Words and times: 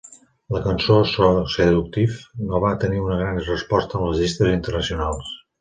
La 0.53 0.61
cançó 0.61 0.95
"So 1.09 1.27
Seductive" 1.57 2.17
no 2.53 2.63
va 2.65 2.73
tenir 2.87 3.05
una 3.05 3.21
gran 3.23 3.39
resposta 3.53 4.01
en 4.01 4.07
les 4.09 4.23
llistes 4.25 4.55
internacionals. 4.59 5.33